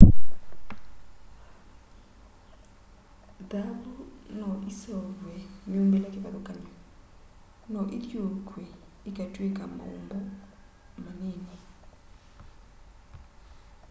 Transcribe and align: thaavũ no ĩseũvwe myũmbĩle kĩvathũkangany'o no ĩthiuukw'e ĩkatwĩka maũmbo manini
thaavũ 3.49 3.91
no 4.39 4.47
ĩseũvwe 4.69 5.33
myũmbĩle 5.69 6.07
kĩvathũkangany'o 6.13 6.75
no 7.71 7.79
ĩthiuukw'e 7.97 8.65
ĩkatwĩka 9.09 9.63
maũmbo 9.77 10.17
manini 11.03 11.57